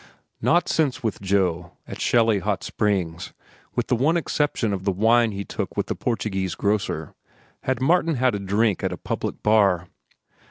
Not 0.41 0.67
since 0.67 1.03
with 1.03 1.21
Joe, 1.21 1.73
at 1.87 2.01
Shelly 2.01 2.39
Hot 2.39 2.63
Springs, 2.63 3.33
with 3.75 3.85
the 3.85 3.95
one 3.95 4.17
exception 4.17 4.73
of 4.73 4.83
the 4.83 4.91
wine 4.91 5.31
he 5.31 5.45
took 5.45 5.77
with 5.77 5.85
the 5.85 5.95
Portuguese 5.95 6.55
grocer, 6.55 7.13
had 7.65 7.79
Martin 7.81 8.15
had 8.15 8.33
a 8.33 8.39
drink 8.39 8.83
at 8.83 8.91
a 8.91 8.97
public 8.97 9.43
bar. 9.43 9.89